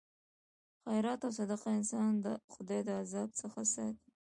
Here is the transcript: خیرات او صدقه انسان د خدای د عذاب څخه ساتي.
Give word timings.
خیرات 0.83 1.19
او 1.25 1.31
صدقه 1.37 1.67
انسان 1.77 2.11
د 2.25 2.27
خدای 2.53 2.81
د 2.85 2.89
عذاب 3.01 3.29
څخه 3.41 3.59
ساتي. 3.73 4.09